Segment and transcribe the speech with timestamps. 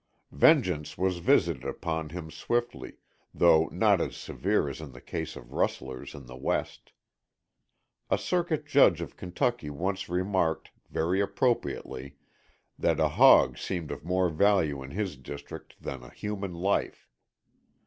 [0.31, 2.93] Vengeance was visited upon him swiftly,
[3.35, 6.91] though not as severe as in the case of rustlers in the West.
[8.09, 12.15] A circuit judge of Kentucky once remarked, very appropriately,
[12.79, 17.07] that a hog seemed of more value in his district than a human life.